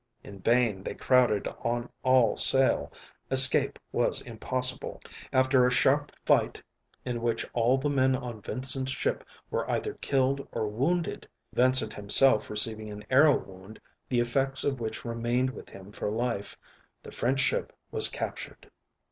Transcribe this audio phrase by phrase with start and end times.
[0.23, 2.91] In vain they crowded on all sail;
[3.29, 4.99] escape was impossible.
[5.31, 6.59] After a sharp fight,
[7.05, 12.49] in which all the men on Vincent's ship were either killed or wounded Vincent himself
[12.49, 13.79] receiving an arrow wound
[14.09, 16.57] the effects of which remained with him for life
[17.03, 18.71] the French ship was captured.